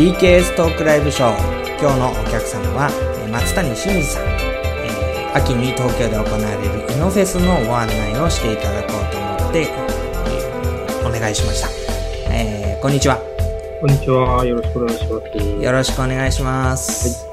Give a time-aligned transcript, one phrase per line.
[0.00, 2.88] DKS トークライブショー今日のお客様は
[3.22, 11.68] えー松谷真二さん、えー秋に東京で行われるイノフェスのご案内をしていただこうと思って、えーお願いしました、
[12.32, 13.18] えーこんにちは
[13.82, 14.42] こんにちは。
[14.42, 15.38] よろしくお願いします。
[15.62, 17.26] よろしくお願いします、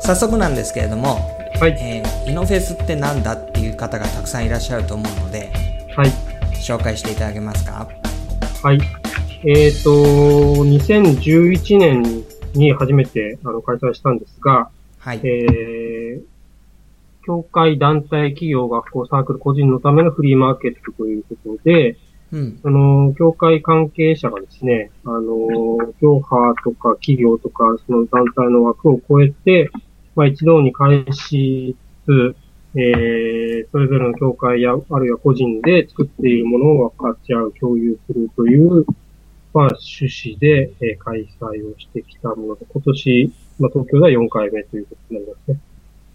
[0.00, 1.18] 早速なんですけれども、
[1.60, 1.76] はい。
[1.78, 5.50] えーイノフェスってなんだっていう方がたくさんいらっしゃると思うので
[5.94, 6.08] はい。
[6.54, 7.86] 紹介していただけますか？
[8.62, 8.80] はい。
[9.48, 12.02] えっ、と、2011年
[12.54, 16.22] に初めてあの開催したんですが、はい、えー、
[17.24, 21.96] 協会、団体、企業、学校、サークル、個人のためのフリーマーケットということで、
[22.32, 22.60] うん。
[22.64, 25.22] あの、協会関係者がですね、あの、
[26.02, 29.70] 業派とか企業とか、その団体の枠を超えて、
[30.16, 32.36] まあ一堂に会しつつ、
[32.74, 38.84] えー、それぞれの協会や、あるいは個人で作っているものを分かち合う、共有するという、
[39.56, 45.60] まあ趣旨で、えー開催をしてきたもので、今年、まあ東京では4回目ということになりますね。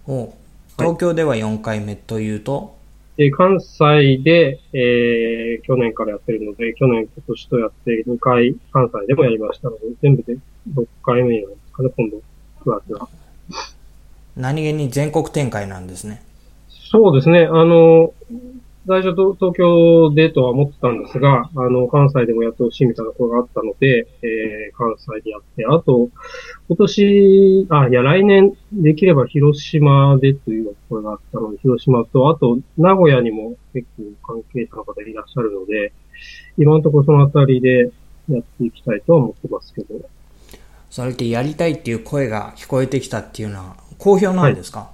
[0.08, 0.34] お
[0.78, 2.78] 東京では4回目というと、
[3.18, 10.38] で、関西で、えー、去年からやってるので、去年、今年とやって2回関西でもやりましたので、全部で
[10.76, 12.18] 6回目なんですかね、今度、
[12.64, 13.10] 9月は。
[14.38, 16.22] 何気に全国展開なんですね。
[16.70, 18.14] そうですね、あの、
[18.88, 26.10] 最初と東京でとは思ってたんですが、あの、関西でもやってほしいみたいな声があったので、えー、関西でやって、あと、
[26.68, 35.94] 今年、あ、いや、来年できれば広島でという声があったので、広島と、あと、名古屋にも結構関係者の方いらっしゃるので、
[36.58, 37.92] 今のところそのあたりで
[38.30, 40.10] やっていきたいとは思ってますけど、
[40.90, 44.92] それってやりたいっていう声が聞こえてきたっていうのは好評なんですか、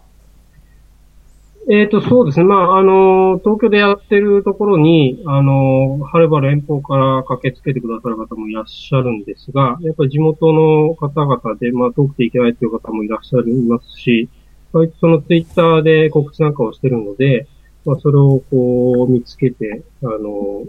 [1.70, 2.46] えっ、と、そうですね。
[2.46, 14.30] まあ、あの、東京でやってるところに、あの、はるばる遠方から駆けつけてくださる方もいらっしゃるんですが、やっぱり地元の方々で、まあ、遠くて行けないという方もいらっしゃいますし、
[14.72, 17.48] 割とそのツイッターで告知なんかをしてるので、
[17.84, 20.64] まあ、それをこう、見つけて、あの、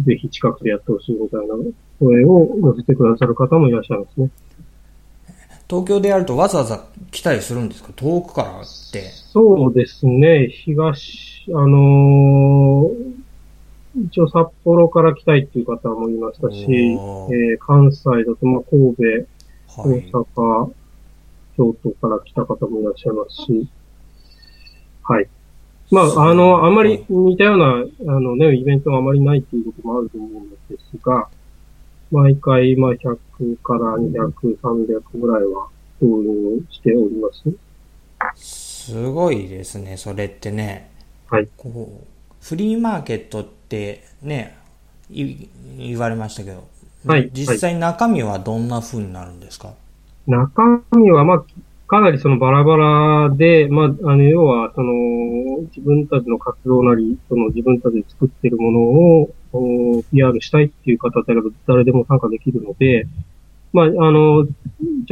[0.00, 1.56] ぜひ近くでやってほしいみたいな
[1.98, 4.30] 声を載せてくださる方もいらっしゃいますね。
[5.68, 7.92] 東京でやるとわざわざ来たりするんですか？
[7.94, 8.62] 遠くからっ
[8.92, 9.10] て。
[9.32, 10.48] そうですね。
[10.48, 13.12] 東、あのー
[13.96, 19.02] 一応札幌から来たいっていう方もいましたし、えおーー関西だと、まあ、神戸、
[19.80, 20.10] はい。
[20.12, 20.72] 大阪、
[21.56, 23.68] 京都から来た方もいらっしゃいますし、
[25.02, 25.28] はい。
[25.90, 31.28] まあ、あの、あまり似たような、あのね、イベントがあまりないっていうこともあると思うんですが、
[32.10, 33.18] 毎回、まあ、100
[33.62, 35.68] から200、300ぐらいは
[36.00, 37.28] 導入しておりま
[38.34, 38.88] す。
[38.88, 40.90] すごいですね、それってね。
[41.28, 41.48] はい。
[41.56, 42.06] こう、
[42.40, 44.56] フリーマーケットってね、
[45.10, 46.66] い言われましたけど、
[47.06, 49.74] はい実際中身はどんな風になるんですか、
[50.26, 51.44] 中身は、まあ、
[51.88, 54.92] かなりそのバラバラで、まあ、あの、要は、その、
[55.74, 63.06] 自分たちの活動なり、その自分たちで作ってるものを、お PR したいっていう方であれば誰でも参加できるので、
[63.72, 64.50] まあ、あの、ち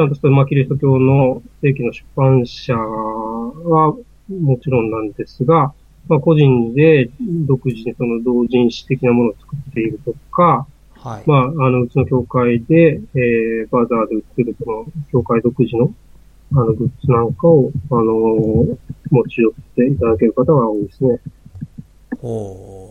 [0.00, 3.94] ゃんとした、まあ、キリスト教の正規の出版社は
[4.28, 5.72] もちろんなんですが、
[6.08, 7.10] まあ、個人で
[7.46, 11.22] 独自にその同人誌的なものを作っているとか、はい。
[11.26, 15.92] まあ、あの、うちの教会で、えー、バザーで売ってる、その、教会独自の、
[16.52, 21.20] あの、グッズなんかを、あのー持ち寄っていただける方が多いですね。
[22.22, 22.90] おー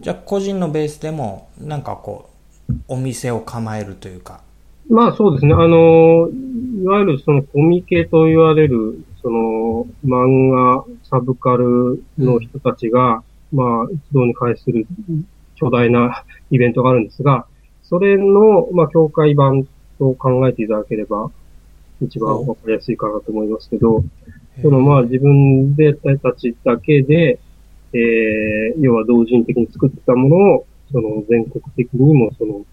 [0.00, 2.30] じゃあ個人のベースでも、なんかこ
[2.68, 4.42] う、お店を構えるというか、
[4.88, 5.54] まあ、そうですね。
[5.54, 14.86] あのーいわゆるその、コミケと言われる、その、漫画、サブカルの人たちが、まあ、一堂に会する
[15.56, 17.46] 巨大な イベントがあるんですが、
[17.82, 19.66] それの、まあ、教会版
[19.98, 21.30] と考えていただければ、
[22.00, 24.04] 一番わかりやすいかなと思いますけど、
[24.62, 27.38] そのまあ自分でたちだけで、
[27.92, 32.64] えー、要は同人的に作ったものを、その全国的にもその、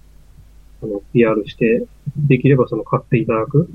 [0.83, 1.85] あの、PR して、
[2.15, 3.69] できればその買っていただく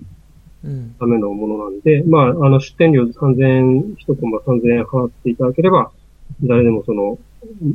[0.64, 0.94] うん。
[0.98, 5.90] ためのものなんで、まあ、あの、出店料3000円、一コマ3000円払っていただければ、
[6.42, 7.18] 誰でもその、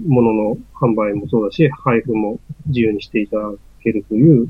[0.08, 3.52] ものの販売もそうだし、配布も自由にしていただ
[3.84, 4.48] けるという、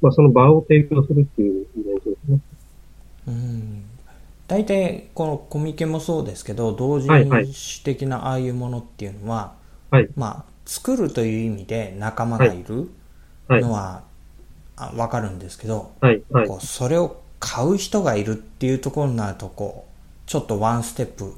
[0.00, 2.40] まあ、その場を提供するっていうイベントですね。
[3.28, 3.84] うん。
[4.46, 9.54] 大体、このコミケもそうですけど、同人はいはい誌的なああいうものっていうのは、
[9.90, 10.08] はい。
[10.16, 12.90] まあ、作るという意味で仲間がいる
[13.46, 13.62] はい。
[13.62, 14.02] のは、
[14.76, 16.22] あわかるんですけど、はい。
[16.30, 16.48] はい。
[16.48, 21.32] こうそれを買う人がいるっていうところになると、こう、ちょっとワンステップ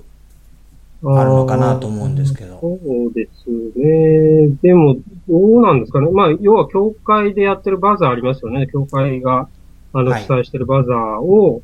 [1.04, 2.58] あるのかなと思うんですけど。
[2.60, 2.78] そ
[3.08, 4.48] うですね。
[4.62, 4.96] でも、
[5.28, 6.10] どうなんですかね。
[6.10, 8.66] まあ、要は、教会でやってるバザーありますよね。
[8.70, 9.48] 教会が、
[9.92, 11.62] あの、はい主催してるバザーを、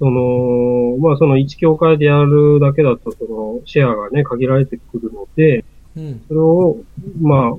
[0.00, 5.62] その、まあ、その一協会でやるだけだと、その、シェアがね、限られてくるので、
[5.94, 6.24] うん。
[6.26, 6.78] それを、
[7.20, 7.50] まあ、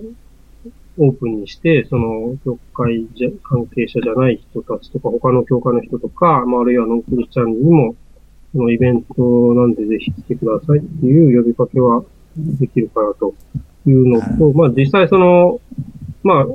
[0.97, 7.95] オープンにして、その、教会じゃ関係者じゃない人たちとか、他の教会の人とか、まあ、あるいはノンクリスチャンにも、
[8.53, 9.21] そのイベント
[9.53, 12.03] なんでぜひ来てくださいっていう呼びかけは
[12.35, 13.35] できるかなと
[13.85, 15.61] いうのと、まあ、実際その、
[16.23, 16.45] まあ、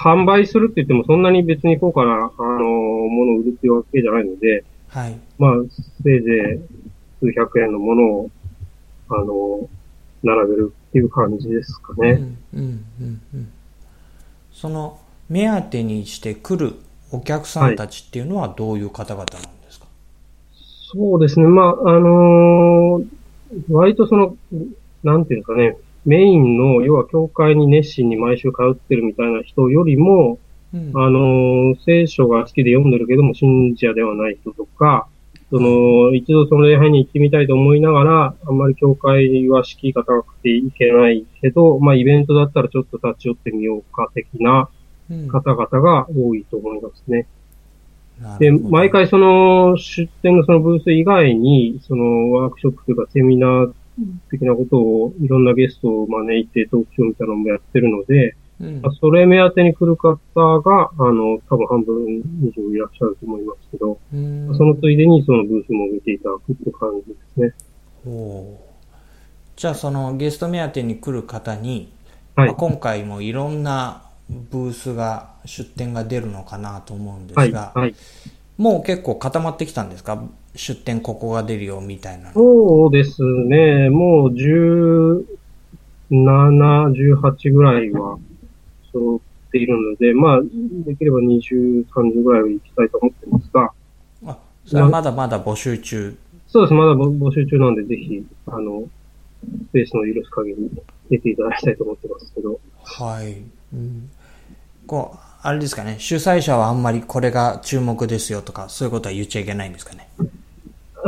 [0.00, 5.18] 販売するって言ってもそんなに別に高価な、あの、ものを売るっていうわけじゃないので、はい。
[5.38, 5.52] まあ、
[6.02, 6.60] せいぜ
[7.22, 8.30] い数百円のものを、
[9.10, 9.68] あの、
[10.22, 12.10] 並べるっていう感じですかね。
[12.10, 13.48] うん、うん、うん、うん。
[14.52, 14.98] その、
[15.28, 16.74] 目当てにして来る
[17.10, 19.86] お客さんたちっていうのはどういう方々なんですか、
[20.92, 21.46] そうですね。
[21.46, 23.06] まあ、あのー
[23.70, 24.36] 割とその、
[25.02, 30.38] なんていうんですかね、メインの、要は教会に熱心に毎週通ってるみたいな人よりも、
[30.74, 30.92] うん。
[30.94, 35.08] あのー聖書が好きで読んでるけども信者ではない人とか、
[35.50, 44.68] その、一度その礼拝に行ってみたいと思いながら、あんまり教会は敷居が高くていけないけど、まあイベントだったらちょっと立ち寄ってみようか的な
[45.10, 47.26] うん方々が多いと思いますね。
[48.38, 53.72] で、なるほど毎回その出店のそのブース以外に、そのワークショップというかセミナー
[54.30, 60.16] 的なことをいろんなゲストを招いてトークショーみたいなのもやってるので、うんまあそれ目当てに来る方
[60.60, 62.04] が、あの、多分半分
[62.42, 67.54] 以上いらっしゃると思いますけど、うんそのついでにそのブースも見ていただくって感じですね。
[68.06, 68.54] おー
[69.56, 71.92] じゃあそのゲスト目当てに来る方に、
[72.36, 72.56] はいまあ。
[72.56, 74.02] 今回もいろんな
[74.50, 77.48] ブースが出店が出るのかなと思うんではい。
[77.48, 77.94] すが、はい。
[78.56, 80.22] もう結構固まってきたんですか？
[80.54, 82.34] 出店ここが出るよみたいなの。
[82.34, 83.88] そうですね。
[83.90, 85.24] もう17、
[86.10, 88.18] 18ぐらいは
[88.92, 90.40] 揃っているので、まあ、
[90.86, 93.72] できれば20、30ぐらいは行きたいと思ってますが、
[94.26, 96.16] あ、それはまだまだ募集中。
[96.46, 96.74] そうです。
[96.74, 98.84] まだ募募集中なんで、ぜひ、あの、
[99.42, 100.70] スペースの許す限り
[101.10, 102.58] 出ていただきたいと思ってますけど。
[102.82, 103.36] はい。
[103.74, 104.10] うん、
[104.86, 110.08] こう、あれですかね、主催者はあんまりこれが注目ですよとか、そういうことは言っちゃいけないんですかね。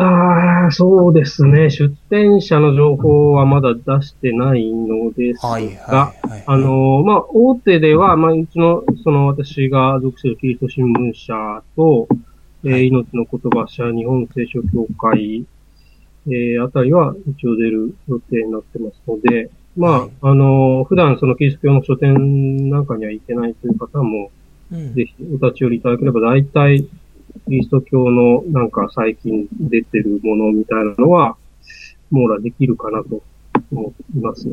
[0.01, 1.71] ああ、そうですね。
[1.71, 6.45] 出店者の情報はまだ出してないのですが、はい、はい、はい。
[6.47, 12.09] あの、まあ、大手では、まあ、うちの、その、私が属しているキリスト新聞社と、
[12.63, 15.47] えーはい命の言葉社、日本聖書協会、
[16.27, 24.31] えーあたりは一応出る予定になってますので、まあ、はいあの、普段そのキリスト教の書店なんかには行けないという方も、
[24.73, 26.87] うんぜひお立ち寄りいただければ、大体、
[27.47, 31.37] キリスト教のなんか最近出てるものみたいなのは、
[32.11, 33.23] 網羅できるかなと
[33.73, 34.49] 思います。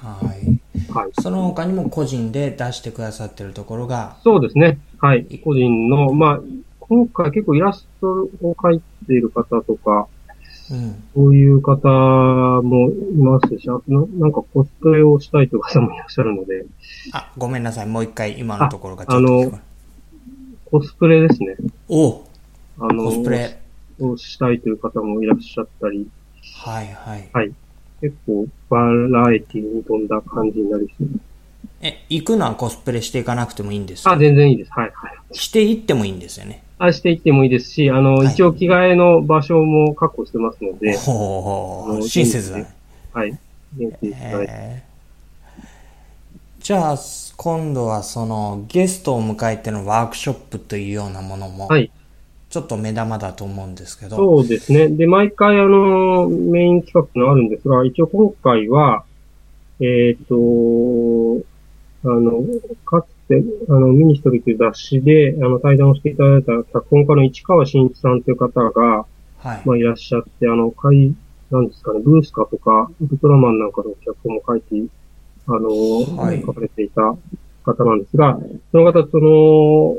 [0.00, 0.60] はい。
[0.92, 1.10] はい。
[1.20, 4.78] その他にも個人で出してくださってるところが、そうですね。
[4.98, 5.40] はい。
[5.44, 6.40] 個人の、まあ、
[6.80, 10.08] 今回結構イラストを描いている方とか、
[10.70, 11.02] うん。
[11.14, 11.88] そういう方
[12.62, 16.66] もいますし、あとななんかコスプレをしたいという方もいらっしゃるので、
[17.12, 17.86] あ、ごめんなさい。
[17.86, 19.58] もう一回今のところがちあょっと
[20.70, 21.56] コスプレですね。
[21.88, 22.24] お
[22.78, 23.58] あの、コスプレ。
[24.00, 26.08] をしたいという方もいらっしゃったり、
[26.64, 27.28] はいはい。
[27.32, 27.52] はい。
[28.00, 28.78] 結構バ
[29.20, 31.08] ラエティに富んだ感じになりそう。
[31.80, 34.12] え、行くのはコスプレしていかなくてもいいんですか？
[34.12, 34.70] あ、全然いいです。
[34.72, 35.36] はい、はい。
[35.36, 36.62] していってもいいんですよね。
[36.78, 42.74] あ、していってもいいですし、あの、はい一応着替えの場所も確保してますので、あのほう、親切だね。
[43.12, 43.36] はい。
[43.80, 44.88] えー
[46.68, 46.96] じゃあ、
[47.38, 51.90] 今度はそのゲストを迎えてのワークショップというようなものも、はい。
[52.50, 54.88] ちょっと目玉だと思うんですけど、そうですね。
[54.88, 59.04] で、毎回あの、メイン企画のあるんですが、一応今回は、
[59.80, 60.34] えっ、と、
[62.04, 62.44] あの、
[62.84, 69.06] かつて、あの、ミニストリーという雑誌で、あの、対談をしていただいた脚本家の市川慎一さんという方が、
[69.38, 69.62] はい。
[69.64, 71.14] まあ、いらっしゃって、あの、会、
[71.50, 74.76] なんですかね、ブースカとか、ウルトラマンなんかの脚本も書いて、
[75.48, 75.68] あの、
[76.16, 77.02] はい書かれていた
[77.64, 78.38] 方なんですが、
[78.70, 79.96] その方、その、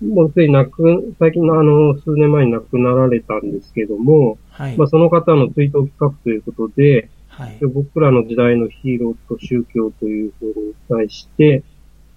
[0.00, 4.88] もうすでに亡く、最近のあの、数年前に亡くなられたんですけども、はいまあ、。
[4.88, 7.58] その方の追悼企画ということで、はい。
[7.60, 11.62] 僕らの時代のヒーローと宗教というふうに対して、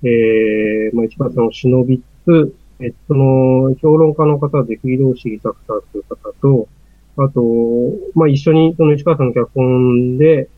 [0.03, 6.67] えー、まあ、市川さんを忍びつつ、えっと、その、評論家の方で、フ堂重作さんという方と、
[7.17, 7.41] あと、
[8.15, 10.50] まあ、一緒に、その市川さんの脚本で、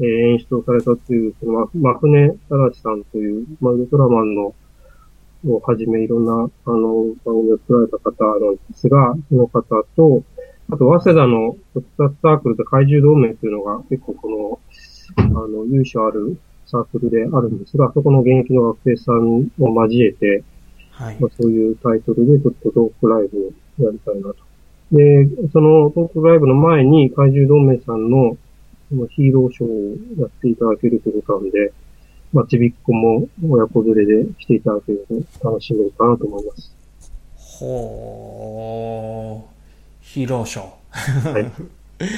[0.00, 4.54] えー演出をされたという、その、ま、真船正さんという、まあ、ウルトラマンの、
[5.46, 6.32] をはじめいろんな、
[6.66, 9.62] あの、番組を作られた方なんですが、その方
[9.96, 10.22] と、
[10.72, 14.60] あと、早稲田の特撮サークルと怪獣同盟というのが結構この、
[15.16, 20.44] あの、由緒あるサークルであるんですが、そこの現役の学生さんを交えて、
[20.92, 24.36] はいまあ、そういうタイトルでちょっとトークライブをやりたいなと。
[24.92, 28.36] で、そのトークライブの前に怪獣同盟さんの
[28.90, 31.72] そのヒーローショーをやっていただけるということなんで、
[32.32, 35.06] まあ、ちびっこも親子連れで来ていただける
[35.40, 36.74] と楽しめるかなと思います。
[37.36, 39.50] ほー。
[40.00, 41.32] ヒーローショー。
[41.32, 41.52] はい。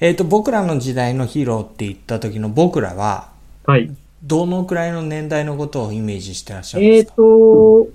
[0.00, 3.30] えっと、僕らの時代のヒーローって言った時の僕らは、
[3.66, 3.90] はい。
[4.22, 7.88] どのくらいの年代のことをイメージしてらっしゃるんえっ、ですか、と、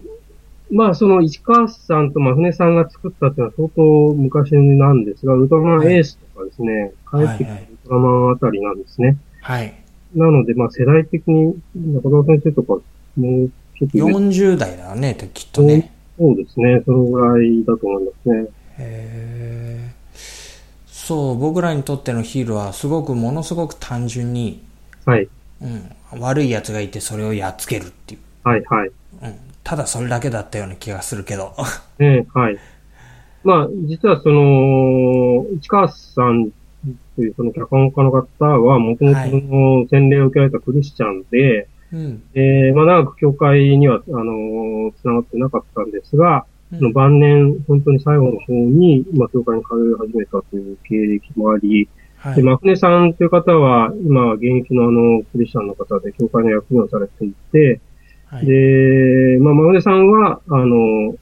[0.73, 9.17] まあ、その市川さんと真船さんが作ったっていうのは相当昔なんですが、ウルトラマンエースとかですね、帰ってきたウルトラマンあたりなんですね。
[9.41, 9.73] はい。
[10.15, 15.93] なので、まあ、世代的に、中田先生とか、もうちょっと上、40代だよね、きっとね。
[16.17, 18.47] そうですね、そのぐらいだと思いますね。
[18.79, 20.03] へー
[20.87, 24.63] そう、僕らにとってのヒーローはすごく、ものすごく単純に、
[25.05, 25.27] はい。
[25.61, 25.65] う
[26.17, 28.21] ん、悪い奴がいてそれをやっつけるっていう。
[28.43, 28.91] はい、はい。
[29.21, 31.53] うん、ただそれだけだったような気がするけど。
[31.99, 32.57] ねはい。
[33.43, 36.51] まあ、実はその、市川さん
[37.15, 42.23] というその脚本家の方は、もともとの洗礼を受けられたクリスチャンで、うん。
[42.33, 51.87] えーまあ長く教会には、あのー、繋がってなかったんですが、うんその晩年、本当に最後の方に、まあ、教会に通い始めたという経歴もあり、
[52.23, 52.41] で、はい。
[52.41, 57.79] マフネさんという方は、今、現役のあの、クリスチャンの方で、教会の役員をされていて、
[58.33, 58.45] はい。
[58.47, 61.15] で、まあ、マフネさんは、あの、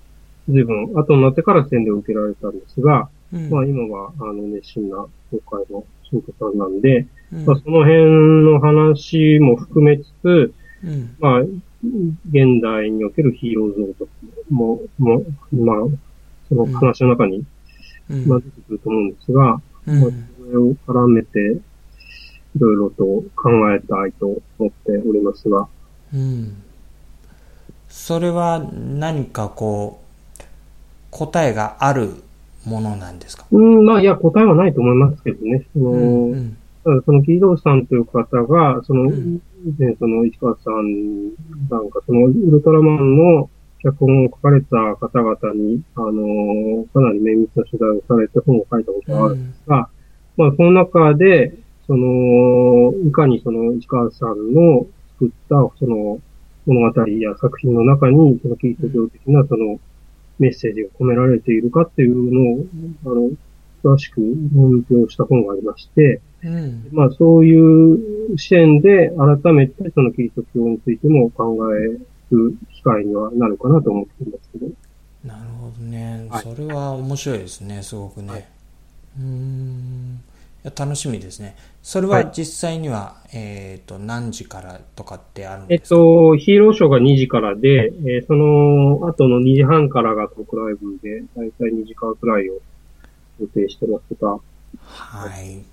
[0.47, 3.49] 随分後になってから洗礼を受けられたんですが、うん。
[3.49, 7.45] まあ、今は、あの、熱心な教会の信徒さんなんで、うん。
[7.45, 10.53] まあ、その辺の話も含めつつ、
[10.85, 11.15] うん。
[11.19, 14.07] まあ、現代におけるヒーロー像と
[14.49, 15.77] も、も、まあ、
[16.47, 17.43] その話の中に、
[18.09, 18.25] うん。
[18.25, 19.99] まあ、出てくると思うんですが、うん。
[19.99, 21.59] まあ、それを絡めて、
[22.55, 23.03] いろいろと
[23.35, 24.27] 考えたいと
[24.59, 25.67] 思っておりますが、
[26.13, 26.63] うん
[27.91, 29.99] それは何かこ
[30.39, 30.43] う、
[31.11, 32.23] 答えがある
[32.65, 33.45] ものなんですか？
[33.51, 35.67] うん、まあ、いや、答えはないと思いますけどね。
[35.73, 35.95] その、う
[36.29, 37.03] んうん。
[37.05, 39.41] その、キードーさんという方が、その、うん。
[39.67, 41.25] 以前、その、市川さん
[41.69, 43.49] なんか、その、ウルトラマンの
[43.83, 49.89] 脚本を書かれた方々に、あの、かなり綿密な取材をされて本を書いたことがあるんですが、
[50.37, 51.53] まあ、その中で、
[51.87, 54.85] その、いかにその、市川さんの
[55.19, 56.19] 作った、その、
[56.65, 59.79] 物語や作品の中に、そのキリスト教的な、その、
[60.39, 62.65] メッセージが込められているかっていうのを、
[63.05, 63.31] あの、
[63.83, 64.21] 詳しく
[64.53, 66.87] 論評した本がありまして、うん。
[66.91, 69.11] まあそういう視点で
[69.43, 71.97] 改めてそのキリスト教についても考え
[72.31, 74.67] る機会にはなるかなと思っていますけど。
[75.25, 78.47] なるほどね、はいそれは面白いですねすごくね、はい。
[79.19, 80.19] うーん
[80.63, 81.55] 楽しみですね。
[81.81, 82.31] それははい。
[82.35, 92.59] 実際には、えっ、と何時からとかってあるんえっですか、と、ヒーローショーが2時からで、えーその後の2時半からがトークライブで、だいたい2時間くらいを
[93.39, 94.37] 予定してますが、
[94.83, 95.63] はい。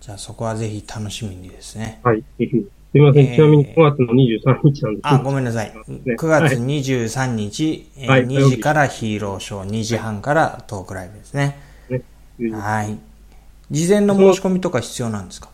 [0.00, 2.00] じゃあそこはぜひ楽しみにですね。
[2.02, 2.48] はい、ぜひ。
[2.48, 3.34] すみません、えー。
[3.34, 5.00] ちなみに9月の23日なんで。
[5.00, 5.72] すあ、ごめんなさい。
[5.74, 8.26] ね9月23日、えーはい。
[8.26, 11.56] 2時からヒーローショー、2時半からトークライブですね。
[11.88, 12.02] ね
[12.50, 12.98] はい。
[13.72, 15.48] 事前の申し込みとか必要なんですか？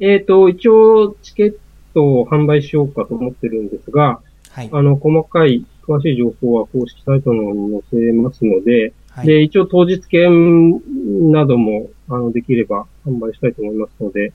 [0.00, 1.56] えっ、と、一応、チケッ
[1.94, 4.68] トを販売しようかと思ってるんですが、はい。
[4.72, 9.26] あの、細かい、詳しい情報は公式サイトの方に載せますので、はい。
[9.26, 14.32] で、一応当日券なども、あの、できれば販売したいと思いますので、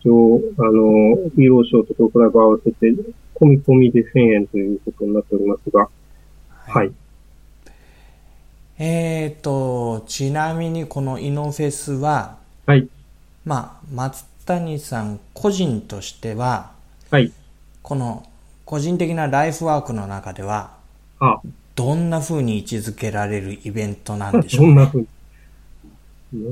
[0.00, 2.94] 一応、あの、ヒーローショーとトークライブ合わせて、
[3.34, 5.88] 込み込みで1000円ということになっておりますが、
[6.48, 6.92] はい。
[8.78, 12.88] えっ、と、ちなみにこのイノフェスは、はい。
[13.44, 16.72] まあ、松谷さん個人としては、
[17.10, 17.32] はい。
[17.82, 18.26] この
[18.64, 20.72] 個人的なライフワークの中では、
[21.20, 21.40] あ、
[21.74, 24.80] どんな風に位置づけられるイベントなんでしょそう んね。
[24.82, 25.06] な風に？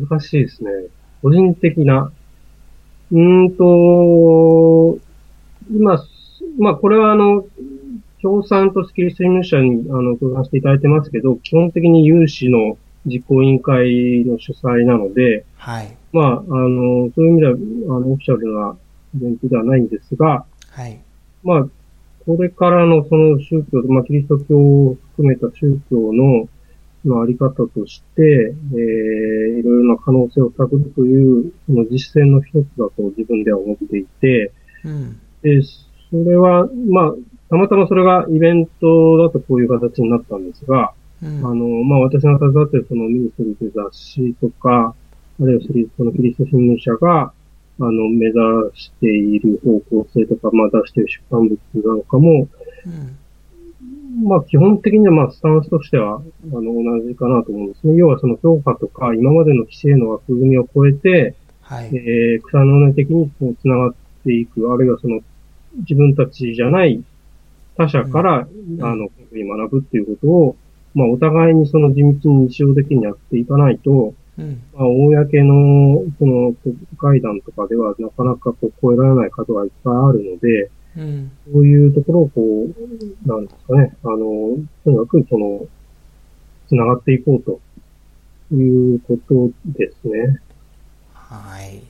[0.09, 0.71] 難しいですね。
[1.23, 2.13] 個人的な。
[3.11, 4.99] うーんと、
[5.71, 6.05] 今、
[6.59, 7.45] まあ、これはあの、
[8.21, 15.97] 共産とスキリスト新聞社に、あの、共産していただいてますけど、基本的に有志の実行委員会の主催なので、はい。
[16.13, 18.77] まあ、あの、そういう意味では、あの、オフィシャルな
[19.17, 21.01] イベントではないんですが、はい。
[21.43, 21.67] まあ、
[22.25, 26.49] これからのその宗教、まあ、キリスト教を含めた宗教の、
[27.05, 34.53] まあ、あり方として、えー、いろいろな可能性を探るという、その実践の一つだと自分では思っていて、
[34.85, 35.21] うん。
[35.43, 37.15] で、それは、まあ、
[37.51, 44.95] たまたまそれがイベントだとこういう形になったんですが、うんあの、まあ、私が携わっているそのミニストリーという雑誌とか、
[45.41, 47.33] あるいはスリそのキリスト新聞社が、
[47.81, 48.39] あの、目指
[48.75, 52.49] している方向性とか、まあ、出している出版物なんかも、
[52.87, 53.19] うん。
[54.25, 57.97] まあ基本的にはまあスタンスとしては、あの、同じかなと思うんですね。
[57.97, 61.87] 要はその評価とか、今までの規制の枠組みを超えて、はい。
[61.97, 65.21] えー、草の根的にこう繋がっていく、あるいはその、
[65.79, 67.03] 自分たちじゃない
[67.77, 68.47] 他者から、ん
[68.81, 70.57] あの、学ぶっていうことを、
[70.95, 74.63] まあお互いにその地道に日常的にやっていかないと、うん。
[74.73, 76.55] まあ、公の、その、
[76.97, 81.31] 会談とかではなかなかこう超えられないことがいっぱいあるので、うん。
[81.53, 84.17] そういうところをこう、なんですかね、あの、
[84.85, 85.67] とにかくその、
[86.69, 90.41] 繋がっていこうということですね。
[91.13, 91.83] はい。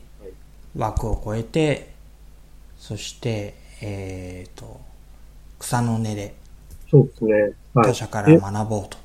[0.77, 1.93] 枠を超えて、
[2.77, 4.81] そして、えっ、と、
[5.61, 6.35] 草の根で
[6.93, 7.33] そうですね。
[7.73, 7.87] はい。
[7.87, 8.99] 他者から学ぼうと。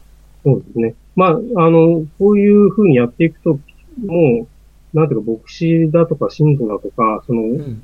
[0.44, 0.96] そうですね。
[1.16, 3.60] まあ、あの、こういうふうにやっていくと、
[4.06, 4.46] も
[4.94, 7.82] う、なんていうか、牧師だとか、信徒だとか、その、うん。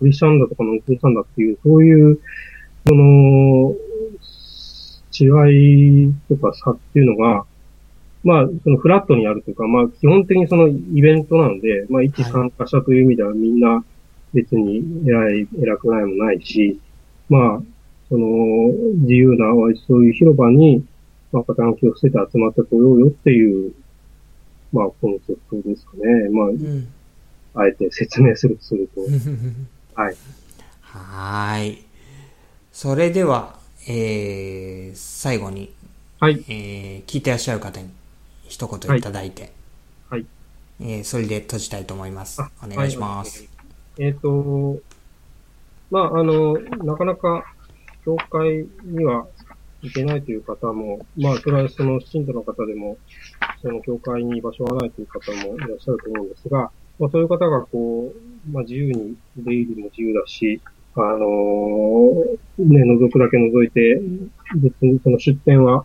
[0.00, 2.18] クリスチャンだとかノンクリスチャンだっていう、そういう、
[2.86, 3.74] その、
[5.16, 7.44] 違いとか差っていうのが、
[8.24, 13.84] まあ、そのフラットにあるというか、まあ、基本的にそのイベントなので、まあ、一参加者という意味ではみんな
[14.32, 16.80] 別に偉い、偉くないもないし、
[17.28, 17.73] まあ、
[18.08, 18.26] その、
[19.02, 19.46] 自由な、
[19.86, 20.84] そういう広場に、
[21.32, 23.72] まあ、肩書きを捨てて集まってこようよっていう、
[24.72, 26.28] まあ、コンセプトですかね。
[26.30, 26.88] まうん。
[27.54, 29.00] あ、あえて説明するとすると。
[29.94, 30.16] はい。
[30.80, 31.78] はーい。
[32.72, 33.58] それでは、
[33.88, 35.72] えー、最後に、
[36.20, 36.44] はい。
[36.48, 37.88] えー、聞いてらっしゃる方に
[38.48, 39.52] 一言いただいて、
[40.08, 40.26] はい。
[40.80, 42.50] えー、それで閉じたいと思いますあ。
[42.62, 43.40] お願いします。。
[43.40, 43.54] はい
[43.96, 44.80] えっ、と、
[45.90, 47.53] まあ、あの、なかなか、
[48.04, 49.26] 教会には
[49.82, 52.96] 行けないという方も、まあ、それはその信徒の方でも、
[53.62, 60.60] その教会に居場所がないという方もいらっしゃると思うんですが、まあ、そういう方がこう、まあ、自由に出入りも自由だし、
[60.96, 61.18] あの
[62.58, 64.00] ね、覗くだけ覗いて、
[64.56, 65.84] 別にその出店は、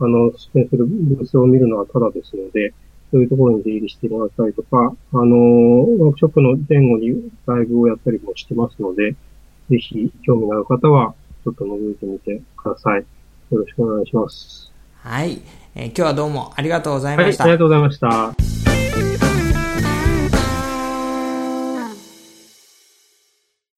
[0.00, 2.74] あの、出店するブースを見るのはただですので、
[3.10, 5.36] そういうところに出入りしてもらったりとか、あの
[6.04, 9.12] ワークショップの前後にライブをやったりもしてますので、
[9.70, 11.14] ぜひ興味のある方は、
[11.48, 13.00] ちょっと覗いてみてください。
[13.50, 14.72] よろしくお願いします。
[14.96, 15.40] はい。
[15.74, 17.48] えー今日はどうもありがとうございはい、ありました。
[17.48, 18.67] がとうございました。